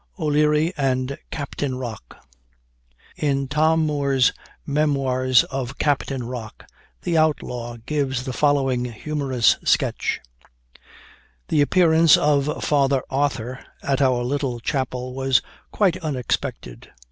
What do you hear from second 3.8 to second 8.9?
Moore's "Memoirs of Captain Rock," the outlaw gives the following